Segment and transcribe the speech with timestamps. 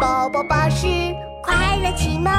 [0.00, 0.86] 宝宝巴士
[1.42, 2.32] 快乐启蒙。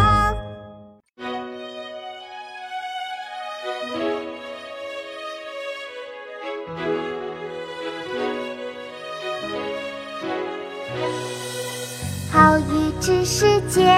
[12.32, 13.94] 好雨知时节，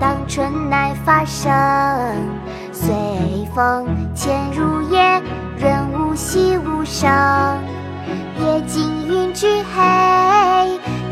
[0.00, 1.52] 当春乃发生。
[2.72, 2.88] 随
[3.54, 5.20] 风潜入夜，
[5.58, 7.10] 润物细无声。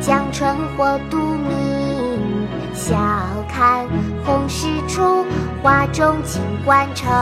[0.07, 2.46] 江春火独明。
[2.73, 2.95] 晓
[3.48, 3.84] 看
[4.24, 5.27] 红湿处，
[5.64, 7.12] 画中金冠成。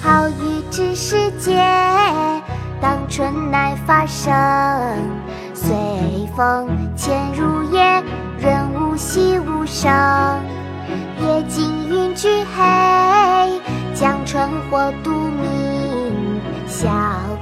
[0.00, 1.62] 好雨知时节，
[2.80, 4.32] 当春乃发生。
[5.52, 5.76] 随
[6.34, 8.02] 风潜入夜，
[8.40, 9.92] 润物细无声。
[11.20, 13.60] 夜静云俱黑，
[13.92, 16.40] 江春火独明。
[16.66, 16.88] 晓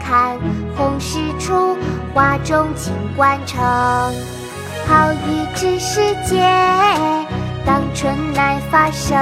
[0.01, 0.37] 看
[0.77, 1.77] 红湿处，
[2.15, 3.61] 画中金冠成。
[4.87, 6.41] 好雨知时节，
[7.67, 9.19] 当春乃发生。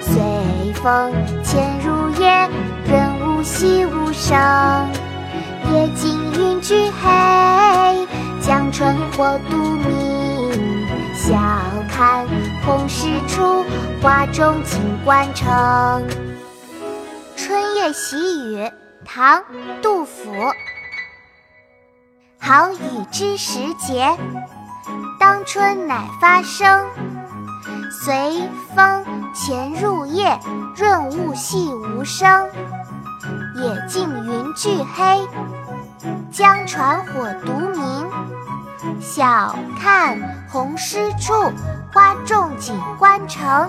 [0.00, 1.12] 随风
[1.44, 2.48] 潜入夜，
[2.88, 4.34] 润物细无声。
[5.70, 8.08] 夜静云俱黑，
[8.40, 10.96] 江春火独明。
[11.14, 11.34] 晓
[11.90, 12.26] 看
[12.64, 13.64] 红湿处，
[14.00, 15.46] 画中金冠成。
[17.36, 18.16] 《春夜喜
[18.54, 18.62] 雨》
[19.04, 19.40] 唐·
[19.82, 20.32] 杜甫。
[22.46, 24.16] 好雨知时节，
[25.18, 26.86] 当春乃发生。
[27.90, 30.38] 随风潜入夜，
[30.76, 32.48] 润物细无声。
[33.56, 35.26] 野径云俱黑，
[36.30, 38.08] 江船火独明。
[39.00, 40.16] 晓看
[40.48, 41.32] 红湿处，
[41.92, 43.68] 花重锦官城。